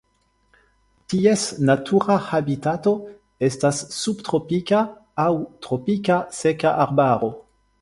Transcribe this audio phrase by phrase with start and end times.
[1.11, 2.93] Ties natura habitato
[3.49, 4.81] estas subtropika
[5.27, 5.31] aŭ
[5.67, 7.31] tropika seka arbaro.